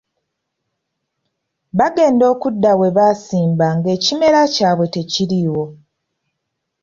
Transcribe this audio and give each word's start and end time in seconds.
Baagenda 1.77 2.23
okudda 2.33 2.71
we 2.79 2.87
baasimba 2.97 3.67
ng'ekimera 3.77 4.41
kyabwe 4.55 4.85
tekiriiwo. 4.93 5.65